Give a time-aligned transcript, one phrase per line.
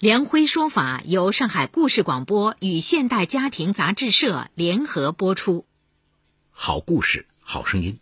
[0.00, 5.66] 梁辉说法由上海故事广播与现代家庭杂志社联合播出。
[6.52, 7.98] 好故事，好声音，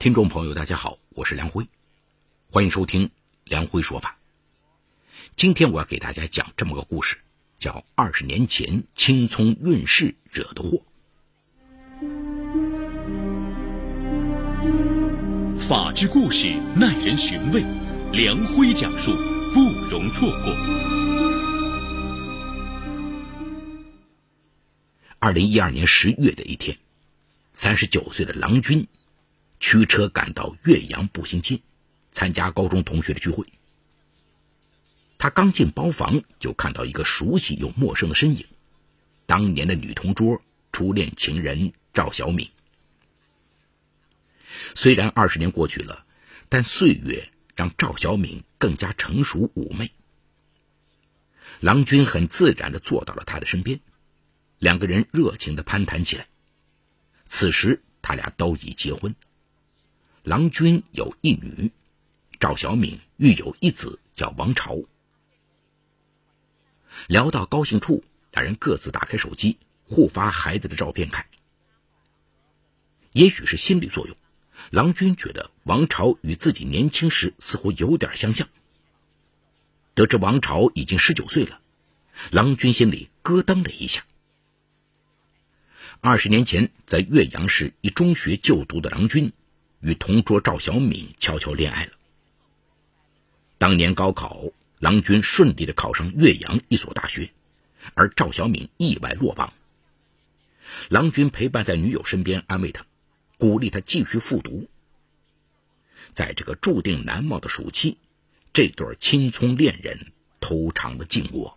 [0.00, 1.68] 听众朋友，大家好，我是梁辉，
[2.50, 3.08] 欢迎收听
[3.44, 4.18] 梁辉说法。
[5.36, 7.16] 今天我要给大家讲这么个故事，
[7.56, 10.82] 叫二十年前青葱运势惹的祸。
[15.56, 17.64] 法治故事耐人寻味，
[18.10, 19.12] 梁辉讲述
[19.54, 21.01] 不容错过。
[25.22, 26.78] 二零一二年十月的一天，
[27.52, 28.88] 三十九岁的郎君
[29.60, 31.60] 驱车赶到岳阳步行街，
[32.10, 33.46] 参加高中同学的聚会。
[35.18, 38.44] 他刚进包房，就看到一个熟悉又陌生的身影——
[39.24, 42.50] 当年的女同桌、初恋情人赵小敏。
[44.74, 46.04] 虽然二十年过去了，
[46.48, 49.92] 但岁月让赵小敏更加成熟妩媚。
[51.60, 53.78] 郎君很自然的坐到了她的身边。
[54.62, 56.28] 两个人热情的攀谈起来。
[57.26, 59.16] 此时，他俩都已结婚。
[60.22, 61.72] 郎君有一女，
[62.38, 64.78] 赵小敏育有一子，叫王朝。
[67.08, 71.26] 聊到高兴处，两人各自打开手机，互发孩子的照片看。
[73.14, 74.16] 也许是心理作用，
[74.70, 78.48] 郎君觉得王朝与自己年轻时似乎有点相像。
[79.94, 81.60] 得知王朝已经十九岁了，
[82.30, 84.04] 郎君心里咯噔了一下。
[86.04, 89.32] 二十年前，在岳阳市一中学就读的郎君，
[89.78, 91.92] 与同桌赵小敏悄悄恋爱了。
[93.56, 94.46] 当年高考，
[94.80, 97.30] 郎君顺利的考上岳阳一所大学，
[97.94, 99.54] 而赵小敏意外落榜。
[100.88, 102.84] 郎君陪伴在女友身边，安慰她，
[103.38, 104.68] 鼓励她继续复读。
[106.12, 107.96] 在这个注定难忘的暑期，
[108.52, 110.10] 这对青葱恋人
[110.40, 111.56] 偷尝了禁果。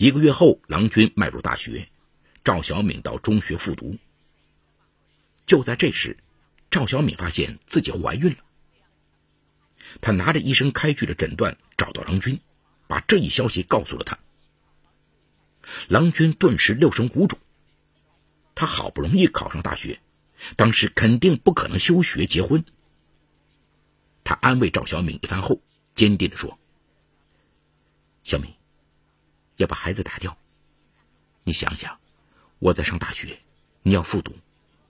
[0.00, 1.90] 一个月后，郎君迈入大学，
[2.42, 3.98] 赵小敏到中学复读。
[5.44, 6.16] 就在这时，
[6.70, 8.38] 赵小敏发现自己怀孕了。
[10.00, 12.40] 她拿着医生开具的诊断找到郎君，
[12.86, 14.18] 把这一消息告诉了他。
[15.86, 17.36] 郎君顿时六神无主。
[18.54, 20.00] 他好不容易考上大学，
[20.56, 22.64] 当时肯定不可能休学结婚。
[24.24, 25.60] 他安慰赵小敏一番后，
[25.94, 26.58] 坚定地说
[28.24, 28.50] ：“小敏。”
[29.60, 30.38] 要把孩子打掉，
[31.44, 32.00] 你想想，
[32.58, 33.40] 我在上大学，
[33.82, 34.34] 你要复读，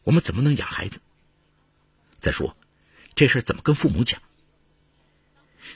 [0.04, 1.00] 我们怎么能养孩子？
[2.20, 2.56] 再说，
[3.16, 4.22] 这事怎么跟父母讲？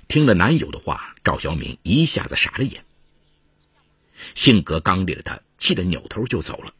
[0.06, 2.84] 听了男友的话，赵小敏一下子傻了眼。
[4.34, 6.72] 性格刚烈的她，气得扭头就走了。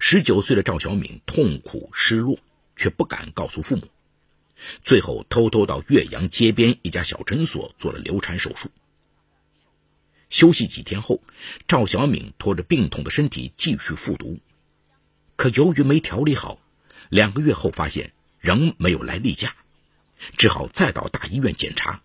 [0.00, 2.40] 十九岁的赵小敏痛苦失落，
[2.74, 3.86] 却不敢告诉父母，
[4.82, 8.72] 最后偷偷到岳阳街边一家小诊所做了流产手术。
[10.30, 11.20] 休息几天后，
[11.68, 14.38] 赵小敏拖着病痛的身体继续复读，
[15.36, 16.58] 可由于没调理好，
[17.08, 19.54] 两个月后发现仍没有来例假，
[20.36, 22.00] 只好再到大医院检查，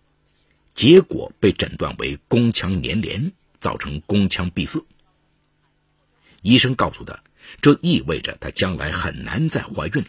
[0.74, 4.84] 结果被诊断为宫腔粘连，造成宫腔闭塞。
[6.42, 7.22] 医生告诉他，
[7.62, 10.08] 这意味着她将来很难再怀孕了。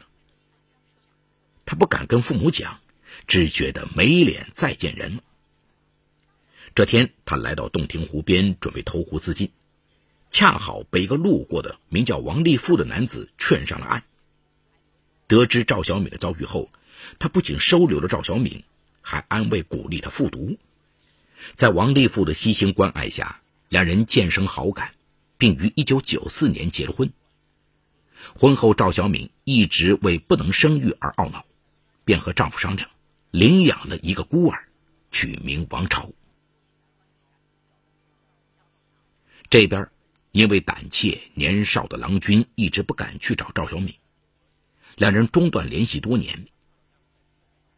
[1.66, 2.80] 她不敢跟父母讲，
[3.28, 5.20] 只觉得没脸再见人。
[6.78, 9.50] 这天，他来到洞庭湖边，准备投湖自尽，
[10.30, 14.04] 恰好被一个路过的名叫王立富的男子劝上了岸。
[15.26, 16.70] 得知赵小敏的遭遇后，
[17.18, 18.64] 他不仅收留了赵小敏，
[19.02, 20.56] 还安慰鼓励她复读。
[21.56, 24.94] 在王立富的悉心关爱下，两人渐生好感，
[25.40, 27.12] 并于1994年结了婚。
[28.36, 31.44] 婚后，赵小敏一直为不能生育而懊恼，
[32.06, 32.88] 便和丈夫商量，
[33.32, 34.68] 领养了一个孤儿，
[35.10, 36.12] 取名王朝。
[39.50, 39.90] 这边，
[40.32, 43.96] 因为胆怯年少的郎君一直不敢去找赵小敏，
[44.98, 46.48] 两人中断联系多年。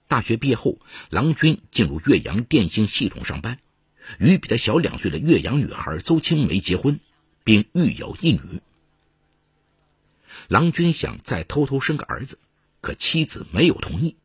[0.07, 0.79] 大学毕业后，
[1.11, 3.59] 郎君进入岳阳电信系统上班，
[4.17, 6.99] 与比他小两岁的岳阳女孩邹青梅结婚，
[7.43, 8.41] 并育有一女。
[10.47, 12.39] 郎君想再偷偷生个儿子，
[12.81, 14.15] 可妻子没有同意。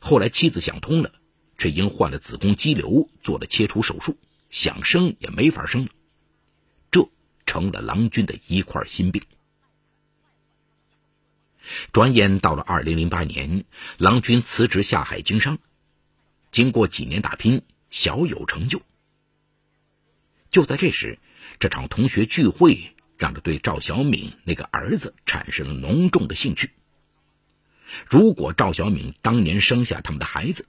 [0.00, 1.12] 后来妻子想通了，
[1.58, 4.16] 却因患了子宫肌瘤，做了切除手术，
[4.50, 5.88] 想生也没法生了。
[7.46, 9.22] 成了郎君的一块心病。
[11.92, 13.64] 转眼到了二零零八年，
[13.96, 15.58] 郎君辞职下海经商，
[16.50, 18.82] 经过几年打拼，小有成就。
[20.50, 21.18] 就在这时，
[21.58, 26.70] 这场同学聚会让他对赵小敏那个儿子产生了浓重的兴趣。
[28.06, 30.66] 如果赵小敏当年生下他们的孩子，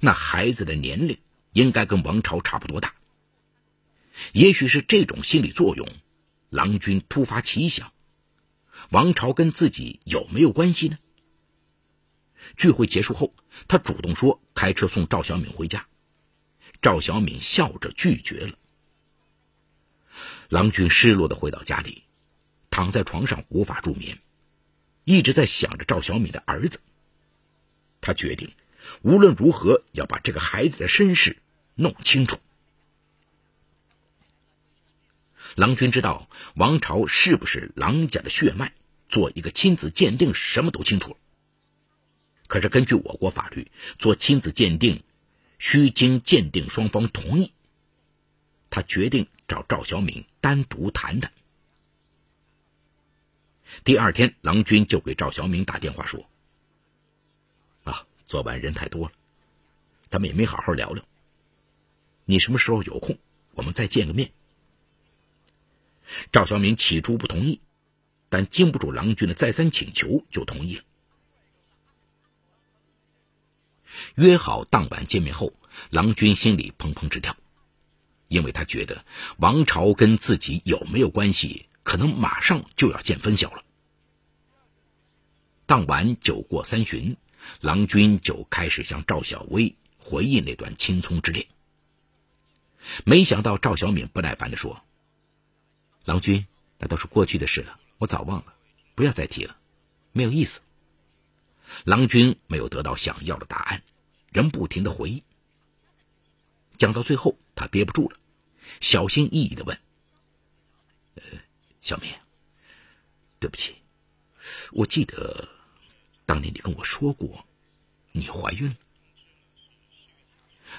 [0.00, 1.18] 那孩子的年龄
[1.52, 2.94] 应该跟王朝差不多大。
[4.32, 5.88] 也许是这种心理作用，
[6.52, 7.94] 郎君突发奇想：
[8.90, 10.98] 王朝跟自己有没有关系呢？
[12.58, 13.34] 聚会结束后，
[13.68, 15.86] 他主动说开车送赵小敏回家。
[16.82, 18.58] 赵小敏笑着拒绝了。
[20.50, 22.02] 郎君失落的回到家里，
[22.70, 24.18] 躺在床上无法入眠，
[25.04, 26.80] 一直在想着赵小敏的儿子。
[28.02, 28.52] 他决定，
[29.00, 31.38] 无论如何要把这个孩子的身世
[31.76, 32.38] 弄清楚。
[35.56, 38.72] 郎君知道王朝是不是郎家的血脉，
[39.08, 41.16] 做一个亲子鉴定什么都清楚了。
[42.46, 45.02] 可是根据我国法律，做亲子鉴定
[45.58, 47.52] 需经鉴定双方同意。
[48.70, 51.30] 他决定找赵小敏单独谈谈。
[53.84, 56.24] 第二天，郎君就给赵小敏打电话说
[57.84, 59.12] ：“啊，昨晚人太多了，
[60.08, 61.04] 咱们也没好好聊聊。
[62.24, 63.18] 你什么时候有空，
[63.52, 64.30] 我们再见个面。”
[66.30, 67.60] 赵小敏起初不同意，
[68.28, 70.82] 但经不住郎君的再三请求，就同意了。
[74.16, 75.52] 约好当晚见面后，
[75.90, 77.36] 郎君心里砰砰直跳，
[78.28, 79.04] 因为他觉得
[79.38, 83.62] 王朝跟自己有没有关系，可能马上就要见分晓了。
[85.66, 87.16] 当晚酒过三巡，
[87.60, 91.46] 郎君就开始向赵小薇回忆那段青葱之恋。
[93.04, 94.82] 没想到赵小敏不耐烦地说。
[96.04, 96.46] 郎君，
[96.78, 98.54] 那都是过去的事了，我早忘了，
[98.94, 99.56] 不要再提了，
[100.12, 100.60] 没有意思。
[101.84, 103.82] 郎君没有得到想要的答案，
[104.32, 105.22] 仍不停的回忆。
[106.76, 108.18] 讲到最后，他憋不住了，
[108.80, 109.78] 小心翼翼的问
[111.14, 111.22] ：“呃，
[111.80, 112.12] 小敏，
[113.38, 113.76] 对不起，
[114.72, 115.48] 我记得
[116.26, 117.46] 当年你跟我说过，
[118.10, 118.76] 你怀孕了。”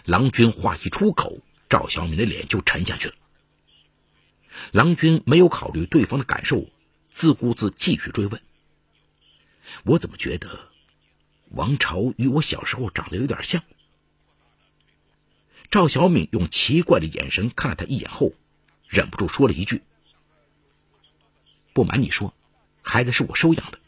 [0.03, 3.15] 郎君话一出口，赵小敏的脸就沉下去了。
[4.71, 6.67] 郎君没有考虑对方的感受，
[7.09, 8.41] 自顾自继续追问
[9.85, 10.71] ：“我怎么觉得
[11.51, 13.63] 王朝与我小时候长得有点像？”
[15.71, 18.33] 赵小敏用奇怪的眼神看了他一眼后，
[18.87, 19.81] 忍不住说了一句
[21.73, 22.33] ：“不瞒你说，
[22.81, 23.79] 孩子是我收养的。”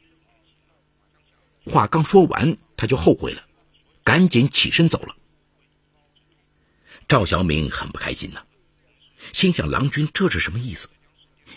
[1.66, 3.44] 话刚说完，他就后悔了，
[4.04, 5.16] 赶紧起身走了。
[7.08, 8.44] 赵小敏很不开心呐。
[9.32, 10.90] 心想：郎君这是什么意思？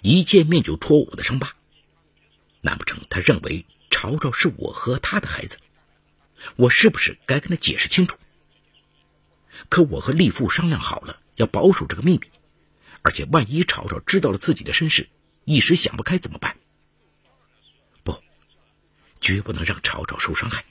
[0.02, 1.54] 一见面就戳我的伤疤？
[2.60, 5.58] 难不成他认为朝朝是我和他的孩子？
[6.56, 8.16] 我是不是该跟他解释清楚？
[9.68, 12.30] 可我和丽父商量好了，要保守这个秘密，
[13.02, 15.08] 而且万一朝朝知道了自己的身世，
[15.44, 16.56] 一时想不开怎么办？
[18.04, 18.22] 不，
[19.20, 20.64] 绝不能让朝朝受伤害。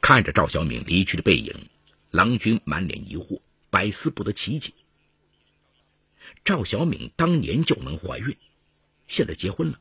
[0.00, 1.68] 看着赵小敏离去的背影，
[2.10, 3.40] 郎君满脸疑惑。
[3.76, 4.72] 百思不得其解。
[6.46, 8.34] 赵小敏当年就能怀孕，
[9.06, 9.78] 现在结婚了，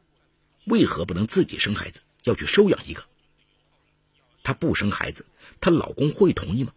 [0.66, 3.06] 为何不能自己生孩子，要去收养一个？
[4.44, 5.26] 她不生孩子，
[5.62, 6.74] 她老公会同意吗？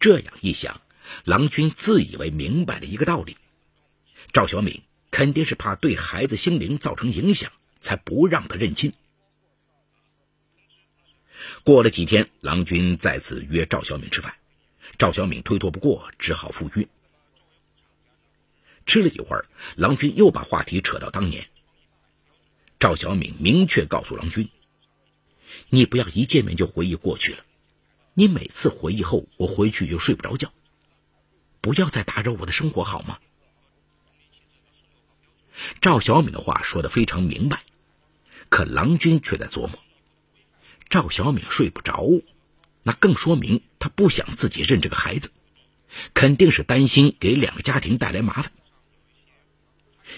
[0.00, 0.80] 这样一想，
[1.22, 3.36] 郎君自以为明白了一个道理：
[4.32, 8.92] 赵小敏肯定是怕对孩子心灵造成影响，才不让他认亲。
[11.62, 14.34] 过了几天，郎君再次约赵小敏吃饭。
[14.98, 16.88] 赵小敏推脱不过，只好赴约。
[18.86, 21.48] 吃了一会儿，郎君又把话题扯到当年。
[22.78, 24.48] 赵小敏明确告诉郎君
[25.68, 27.44] ：“你不要一见面就回忆过去了，
[28.14, 30.52] 你每次回忆后，我回去又睡不着觉。
[31.60, 33.18] 不要再打扰我的生活，好吗？”
[35.80, 37.64] 赵小敏的话说的非常明白，
[38.48, 39.78] 可郎君却在琢磨：
[40.88, 42.06] 赵小敏睡不着。
[42.86, 45.32] 那更说明他不想自己认这个孩子，
[46.14, 48.52] 肯定是担心给两个家庭带来麻烦。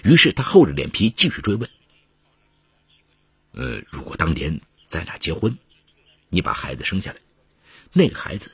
[0.04, 1.70] 于是他厚着脸皮继续追问
[3.56, 5.56] ：“呃，如果当年咱俩结婚，
[6.28, 7.18] 你把孩子生下来，
[7.94, 8.52] 那个孩子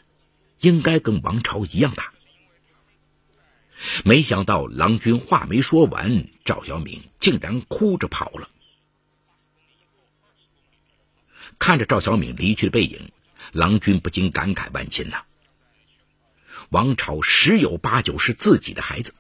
[0.61, 2.13] 应该跟王朝一样大。”
[4.05, 8.49] 没想到郎君话没说完，赵小敏竟然哭着跑了。
[11.59, 13.11] 看着赵小敏离去的背影。
[13.55, 15.23] 郎君不禁感慨万千呐。
[16.71, 19.15] 王朝十有八九是自己的孩子，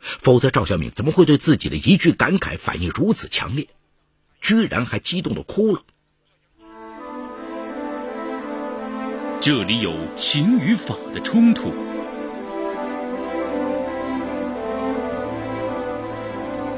[0.00, 3.66] 否则赵小敏怎么会对自己的一句感慨反应如此强烈，
[4.40, 5.82] 居然还激动的哭了？
[9.40, 11.72] 这里有情与法的冲突，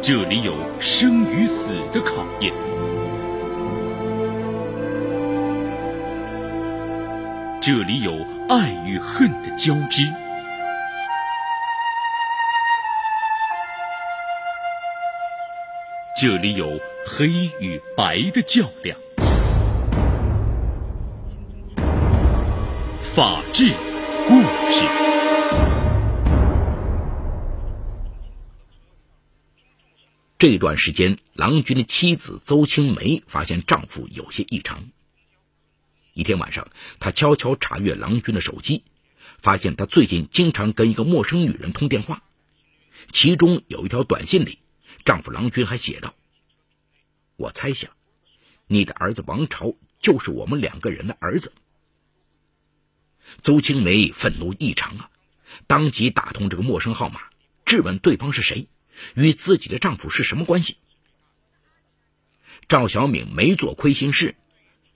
[0.02, 2.52] 这里有生与死的考验，
[7.62, 10.02] 这里有爱与恨的交织，
[16.18, 17.28] 这里有黑
[17.60, 18.98] 与白的较量。
[22.98, 23.70] 法治
[24.26, 24.40] 故
[24.70, 24.86] 事。
[30.38, 34.82] 这段时间，郎君的妻子邹青梅发现丈夫有些异常。
[36.12, 38.84] 一天晚上，她悄悄查阅郎君的手机，
[39.38, 42.22] 发现他最近经常跟一个陌生女人通电话，
[43.12, 44.58] 其中有一条短信里，
[45.04, 46.14] 丈夫郎君还写道
[47.36, 47.90] ：“我猜想，
[48.66, 51.52] 你的儿子王朝就是我们两个人的儿子。”
[53.40, 55.10] 邹青梅愤怒异常啊，
[55.66, 57.20] 当即打通这个陌生号码，
[57.64, 58.68] 质问对方是谁，
[59.14, 60.76] 与自己的丈夫是什么关系。
[62.68, 64.36] 赵小敏没做亏心事，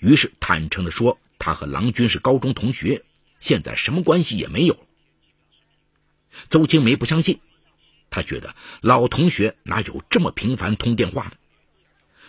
[0.05, 3.05] 于是坦诚的说，他和郎君是高中同学，
[3.39, 4.87] 现在什么关系也没有。
[6.51, 7.41] 邹青梅不相信，
[8.11, 11.37] 她觉得老同学哪有这么频繁通电话的？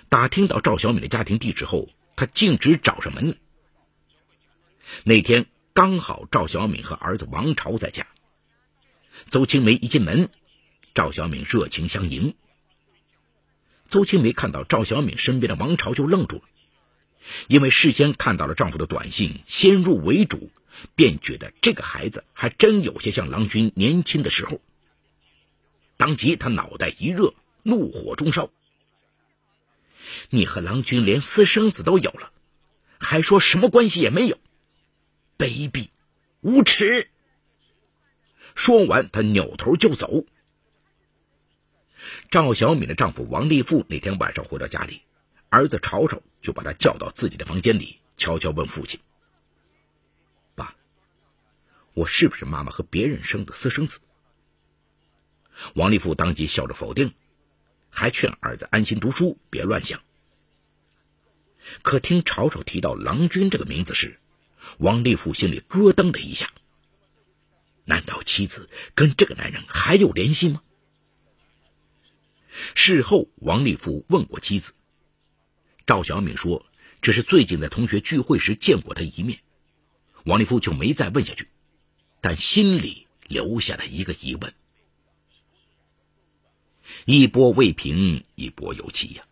[0.07, 3.37] 打听到赵小敏的家庭地址后，她径直找上门。
[5.03, 5.47] 那天。
[5.77, 8.07] 刚好赵小敏和儿子王朝在家。
[9.27, 10.29] 邹青梅一进门，
[10.93, 12.33] 赵小敏热情相迎。
[13.89, 16.43] 邹青梅看到赵小敏身边的王朝就愣住了，
[17.47, 20.49] 因为事先看到了丈夫的短信，先入为主，
[20.95, 24.61] 便觉得这个孩子还真有些像郎君年轻的时候。
[25.97, 28.51] 当即他脑袋一热，怒火中烧
[30.29, 32.31] ：“你和郎君连私生子都有了，
[32.99, 34.37] 还说什么关系也没有？”
[35.37, 35.89] 卑鄙，
[36.41, 37.09] 无耻！
[38.53, 40.25] 说完，他扭头就走。
[42.29, 45.01] 赵小敏的丈夫王立富那天晚上回到家里，
[45.55, 48.99] 儿子吵吵就把他叫到自己的房间里，悄悄问父亲
[50.53, 50.75] ：“爸，
[51.93, 54.01] 我是不是妈妈和别人生的私生子？”
[55.75, 57.13] 王立富当即笑着否定，
[57.89, 60.01] 还劝儿子安心读书，别乱想。
[61.81, 64.19] 可听吵吵提到郎君这个名字时，
[64.79, 66.51] 王立富心里咯噔的一下，
[67.85, 70.61] 难道妻子跟这个男人还有联系吗？
[72.73, 74.73] 事后，王立富问过妻子，
[75.85, 76.65] 赵小敏说
[77.01, 79.39] 这是最近在同学聚会时见过他一面。
[80.23, 81.47] 王立夫就没再问下去，
[82.19, 84.53] 但心里留下了一个疑问。
[87.05, 89.23] 一波未平，一波又起呀！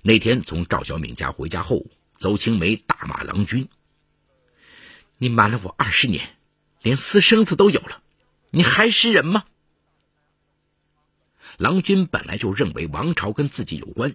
[0.00, 1.84] 那天从赵小敏家回家后，
[2.18, 3.68] 邹青梅大骂郎君。
[5.18, 6.38] 你瞒了我二十年，
[6.80, 8.02] 连私生子都有了，
[8.50, 9.44] 你还是人吗？
[11.58, 14.14] 郎君本来就认为王朝跟自己有关，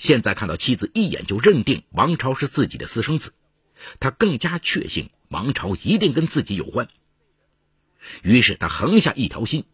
[0.00, 3.34] 现在看到妻子一眼就认定王朝是自己的私生子，
[4.00, 6.88] 他更加确信王朝一定跟自己有关。
[8.22, 9.66] 于是他横下一条心：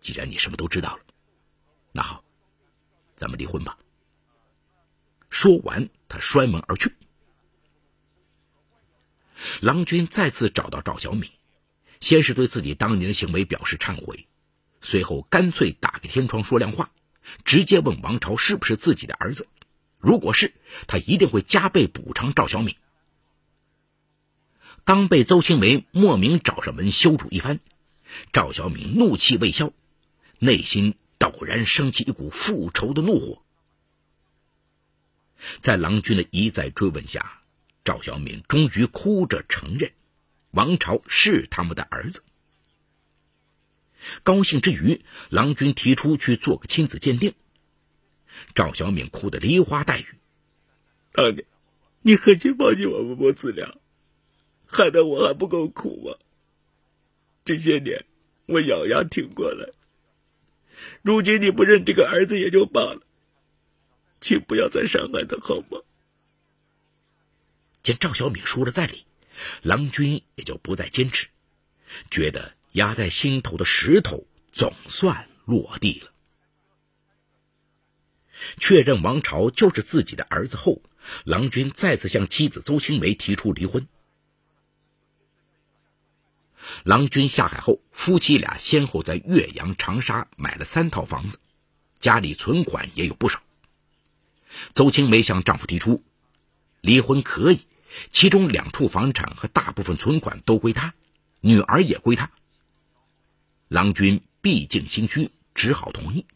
[0.00, 1.04] 既然你什么都知道了，
[1.92, 2.24] 那好，
[3.14, 3.78] 咱们离婚吧。
[5.30, 6.96] 说完，他摔门而去。
[9.60, 11.30] 郎君再次找到赵小敏，
[12.00, 14.26] 先是对自己当年的行为表示忏悔，
[14.80, 16.90] 随后干脆打开天窗说亮话，
[17.44, 19.46] 直接问王朝是不是自己的儿子。
[19.98, 20.54] 如果是，
[20.86, 22.76] 他一定会加倍补偿赵小敏。
[24.84, 27.60] 刚被邹青梅莫名找上门羞辱一番，
[28.32, 29.72] 赵小敏怒气未消，
[30.38, 33.42] 内心陡然升起一股复仇的怒火。
[35.60, 37.38] 在郎君的一再追问下。
[37.84, 39.90] 赵小敏终于哭着承认，
[40.52, 42.22] 王朝是他们的儿子。
[44.22, 47.34] 高兴之余，郎君提出去做个亲子鉴定。
[48.54, 50.06] 赵小敏哭得梨花带雨
[51.12, 51.44] ：“大娘，
[52.02, 53.76] 你狠心放弃我们母子俩，
[54.66, 56.16] 害得我还不够苦吗？
[57.44, 58.04] 这些年，
[58.46, 59.70] 我咬牙挺过来。
[61.02, 63.02] 如今你不认这个儿子也就罢了，
[64.20, 65.80] 请不要再伤害他好吗？”
[67.82, 69.04] 见赵小敏说的在理，
[69.62, 71.26] 郎君也就不再坚持，
[72.10, 76.10] 觉得压在心头的石头总算落地了。
[78.58, 80.82] 确认王朝就是自己的儿子后，
[81.24, 83.86] 郎君再次向妻子邹青梅提出离婚。
[86.84, 91.38] 郎君下海后，夫妻俩先后在岳阳、长沙买了三套房子，
[91.98, 93.42] 家里存款也有不少。
[94.74, 96.02] 邹青梅向丈夫提出，
[96.80, 97.66] 离婚可以，
[98.10, 100.94] 其中两处房产和大部分存款都归她，
[101.40, 102.30] 女儿也归她。
[103.72, 106.26] 郎君毕竟心虚，只好同意。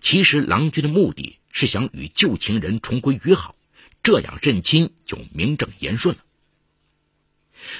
[0.00, 3.54] 其实，郎君的目的是想与旧情人重归于好，
[4.02, 6.24] 这样认亲就名正言顺了。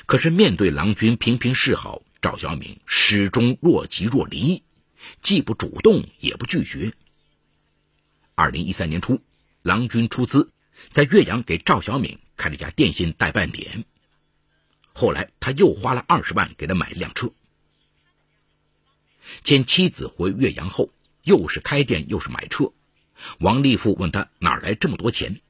[0.04, 4.62] 可是，面对郎君频频示好，赵小敏始终若即若离，
[5.22, 6.92] 既不主动，也不拒绝。
[8.34, 9.22] 二零一三年初，
[9.62, 10.52] 郎君出资
[10.90, 13.87] 在岳阳给赵小敏开了家电信代办点。
[14.92, 17.32] 后来，他又花了二十万给他买一辆车。
[19.42, 20.90] 见妻子回岳阳后，
[21.22, 22.72] 又是开店又是买车，
[23.38, 25.40] 王立富问他哪来这么多钱。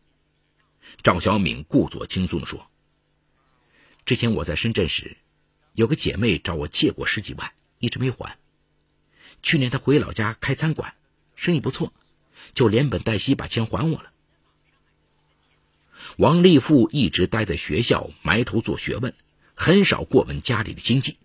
[1.02, 2.70] 赵小敏故作轻松地说。
[4.04, 5.16] 之前我在深圳时，
[5.74, 8.38] 有个姐妹找我借过十几万，一直没还。
[9.42, 10.94] 去年她回老家开餐馆，
[11.36, 11.92] 生意不错，
[12.52, 14.10] 就连本带息把钱还我了。
[16.16, 19.14] 王立富一直待在学校埋头做学问，
[19.54, 21.18] 很少过问家里的经济。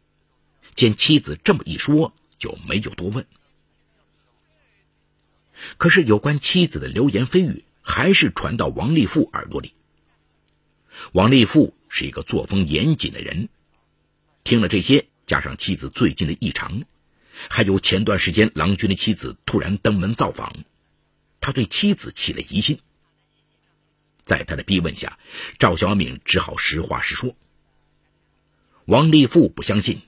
[0.74, 2.14] 见妻子这么一说，
[2.46, 3.26] 就没有多问。
[5.78, 9.74] 可是有关妻子的流言蜚语，还是传到王立富耳朵里。
[11.12, 11.76] 王立富。
[11.88, 13.48] 是一个作风严谨的人，
[14.44, 16.84] 听了这些，加上妻子最近的异常，
[17.50, 20.54] 还有前段时间郎君的妻子突然登门造访，
[21.40, 22.82] 他对妻子起了疑心。
[24.26, 25.18] 在他的逼问下，
[25.58, 27.34] 赵小敏只好实话实说。
[28.84, 30.02] 王立富不相信，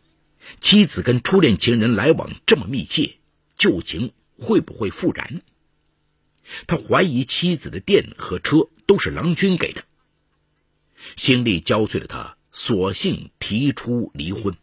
[0.60, 3.18] 妻子跟初恋情人来往这么密切，
[3.58, 5.42] 旧情会不会复燃？
[6.66, 9.84] 他怀疑妻子的店和车都是郎君给的。
[11.16, 14.56] 心力交瘁的他，索性提出离婚。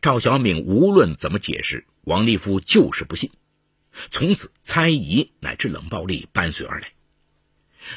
[0.00, 3.30] 赵小敏无论怎么解释，王立夫就是不信。
[4.10, 6.92] 从此，猜疑乃至冷暴力伴随而来。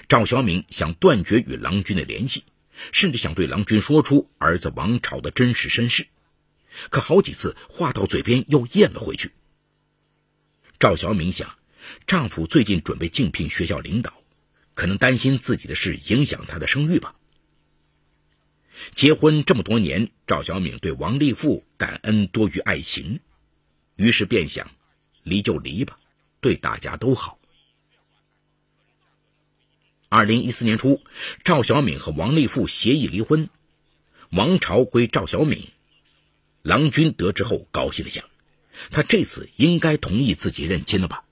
[0.08, 2.44] 赵小敏想断绝与郎君的联系，
[2.92, 6.08] 甚至想对郎君说出儿子王朝的真实身世，
[6.90, 9.32] 可好几次话到嘴边又咽了回去。
[10.80, 11.58] 赵小敏想，
[12.08, 14.14] 丈夫最近准备竞聘学校领导。
[14.76, 17.14] 可能担心自己的事影响他的声誉吧。
[18.96, 23.20] 结婚这么多年，赵小敏对王立富感恩多于爱情，
[23.98, 24.72] 于是便想，
[25.24, 26.00] 离就离吧，
[26.40, 27.39] 对大家都好。
[30.12, 31.04] 二零一四年初，
[31.44, 33.48] 赵小敏和王立富协议离婚，
[34.32, 35.70] 王朝归赵小敏。
[36.64, 38.26] 郎君得知后高兴的想，
[38.90, 41.26] 他这次应该同意自己认亲了吧？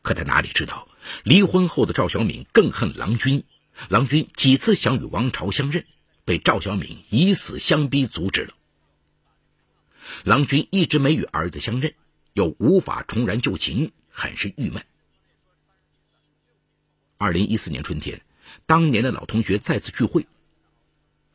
[0.00, 0.86] 可他哪里知道？
[1.24, 3.42] 离婚后的赵小敏更恨郎君，
[3.88, 5.84] 郎君几次想与王朝相认，
[6.24, 8.54] 被赵小敏以死相逼阻止了。
[10.22, 11.94] 郎君一直没与儿子相认，
[12.32, 14.84] 又无法重燃旧情，很是郁闷。
[17.22, 18.20] 二零一四年春天，
[18.66, 20.26] 当年的老同学再次聚会，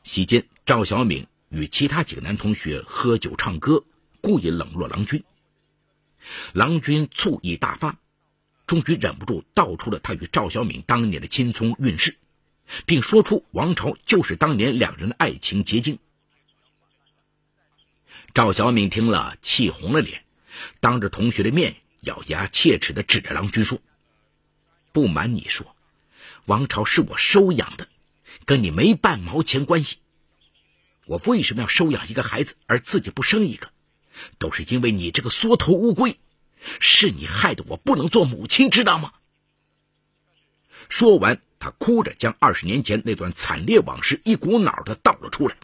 [0.04, 3.86] 席间赵小敏与其他几个男同学喝酒唱歌，
[4.20, 5.24] 故意冷落郎君。
[6.52, 7.98] 郎君醋意大发。
[8.66, 12.18] 终于忍不住道出了他与赵小敏当年的青葱韵事，
[12.86, 16.00] 并说出王朝就是当年两人的爱情结晶。
[18.34, 20.26] 赵小敏听了，气红了脸，
[20.82, 23.80] 当着同学的面咬牙切齿的指着郎君说
[24.92, 25.77] ：“不瞒你说，
[26.48, 27.88] 王朝是我收养的，
[28.46, 30.00] 跟你没半毛钱关系。
[31.06, 33.70] 我为什么要收养一个孩子而自己不生一个，
[34.38, 36.20] 都是因为你这个缩头乌龟。”
[36.80, 39.14] 是你害得我不能做母亲，知道吗？
[40.90, 45.56] 说完，他哭着将二十年前那段惨烈往事一股脑的倒了出来。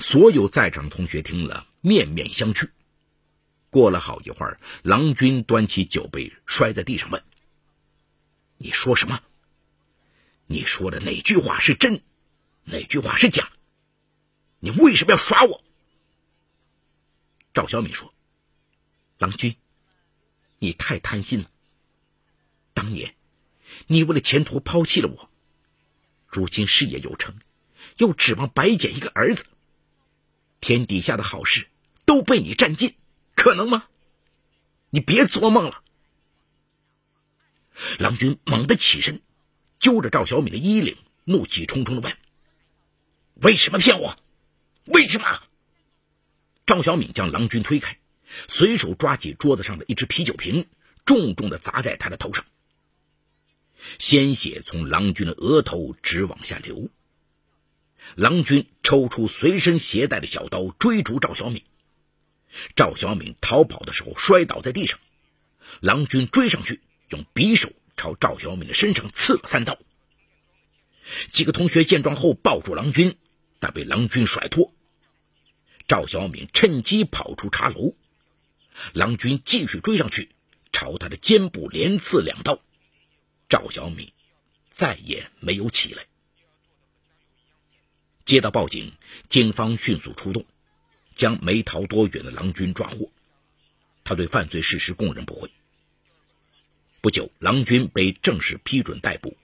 [0.00, 2.68] 所有在场同学听了，面面相觑。
[3.70, 7.22] 过了好一会儿，郎君端起酒杯摔在地上，问
[8.64, 9.20] ：“你说什么？
[10.46, 12.02] 你说的哪句话是真？
[12.64, 13.52] 哪句话是假？
[14.58, 15.62] 你为什么要耍我？”
[17.52, 18.14] 赵小敏说。
[19.18, 19.54] 郎君，
[20.60, 21.50] 你太贪心了。
[22.72, 23.14] 当年，
[23.86, 25.30] 你为了前途抛弃了我，
[26.26, 27.38] 如今事业有成，
[27.98, 29.44] 又指望白捡一个儿子，
[30.60, 31.68] 天底下的好事
[32.06, 32.96] 都被你占尽，
[33.36, 33.88] 可能吗？
[34.88, 35.83] 你别做梦了！
[37.98, 39.22] 郎君猛地起身，
[39.78, 42.16] 揪着赵小敏的衣领，怒气冲冲的问
[43.42, 44.16] ：“为什么骗我？
[44.84, 45.42] 为什么？”
[46.66, 47.98] 赵小敏将郎君推开。
[48.48, 50.66] 随手抓起桌子上的一只啤酒瓶，
[51.04, 52.44] 重重的砸在他的头上。
[54.00, 56.88] 鲜血从郎君的额头直往下流。
[58.16, 61.62] 郎君抽出随身携带的小刀，追逐赵小敏。
[62.74, 64.98] 赵小敏逃跑的时候摔倒在地上，
[65.80, 66.80] 郎君追上去，
[67.14, 69.78] 用匕首朝赵小敏的身上刺了三刀。
[71.30, 73.16] 几个同学见状后抱住郎君，
[73.60, 74.74] 但被郎君甩脱。
[75.86, 77.94] 赵小敏趁机跑出茶楼，
[78.92, 80.30] 郎君继续追上去，
[80.72, 82.60] 朝他的肩部连刺两刀。
[83.48, 84.12] 赵小敏
[84.72, 86.06] 再也没有起来。
[88.24, 88.92] 接到报警，
[89.28, 90.46] 警方迅速出动，
[91.14, 93.12] 将没逃多远的郎君抓获。
[94.02, 95.50] 他对犯罪事实供认不讳。
[97.04, 99.36] 不久，郎君被正式批准逮捕。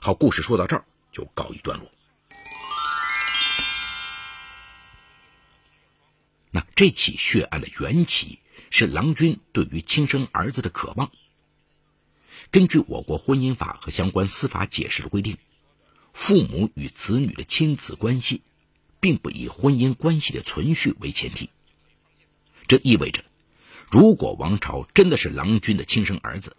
[0.00, 1.92] 好，故事说到这儿就告一段落。
[6.50, 11.12] 那这起血案的缘起是郎君对于亲生儿子的渴望。
[12.50, 15.38] 根据我国婚姻法和相关司法解释的规定。
[16.12, 18.42] 父母与子女的亲子关系，
[18.98, 21.48] 并不以婚姻关系的存续为前提。
[22.66, 23.22] 这意味着，
[23.90, 26.56] 如果王朝真的是郎君的亲生儿子，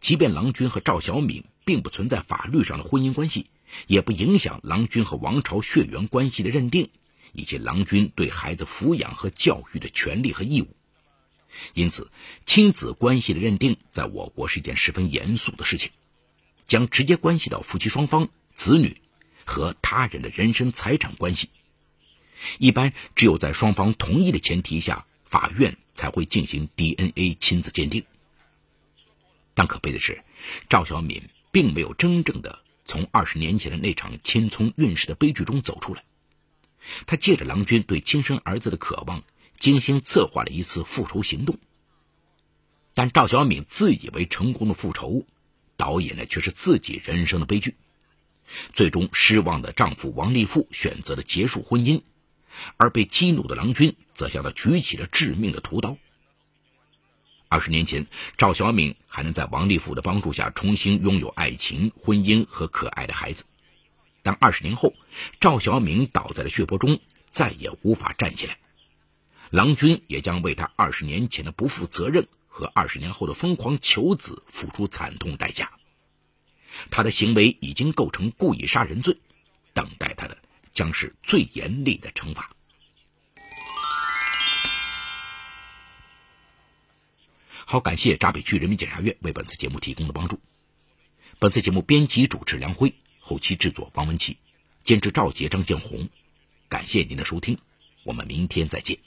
[0.00, 3.46] 即便郎君和赵小敏并不存在法律上的婚姻关系，
[3.86, 6.90] 也不影响郎君和王朝血缘关系的认定，
[7.32, 10.76] 以及郎君对孩子抚养和教育的权利和义务。
[11.74, 12.10] 因此，
[12.46, 15.90] 亲子关系的认定在我国是一件十分严肃的事情，
[16.66, 19.00] 将直接关系到夫妻双方、子女。
[19.44, 21.50] 和他人的人身财产关系，
[22.58, 28.04] 一般只有在双方同意的前提下，法院才会进行 DNA 亲子鉴定。
[29.54, 30.22] 但可悲的是，
[30.68, 36.04] 赵小敏并没有真正的从二十年前的那场千聪运势的悲剧中走出来。
[37.06, 39.22] 他借着郎君对亲生儿子的渴望，
[39.58, 41.58] 精心策划了一次复仇行动。
[42.94, 45.26] 但赵小敏自以为成功的复仇，
[45.76, 47.76] 导演的却是自己人生的悲剧。
[48.72, 52.02] 最终失望的丈夫王立富选择了结束婚姻，
[52.76, 55.96] 而被激怒的郎君则向他举起了致命的屠刀。
[57.48, 58.06] 二十年前，
[58.38, 63.44] 赵小敏还能在王立富的帮助下重新拥有爱情、婚姻和可爱的孩子，
[64.22, 64.94] 但二十年后，
[65.38, 66.98] 赵小敏倒在了血泊中，
[67.30, 68.56] 再也无法站起来。
[69.50, 75.72] 郎君也将为他二十年前的不负责任和二十年后的疯狂求子付出惨痛代价。
[76.90, 79.18] 他的行为已经构成故意杀人罪，
[79.74, 80.38] 等待他的
[80.72, 82.50] 将是最严厉的惩罚。
[87.64, 90.40] 好，感谢闸北区人民检察院为本次节目提供的帮助。
[91.38, 94.36] 本次节目编辑主持梁辉，后期制作王文琪，
[94.82, 96.08] 监制赵杰、张建红。
[96.68, 97.58] 感谢您的收听，
[98.04, 98.98] 我们明天再见。